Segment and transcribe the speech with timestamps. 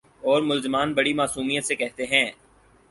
[0.21, 2.31] اورملزمان بڑی معصومیت سے کہتے ہیں۔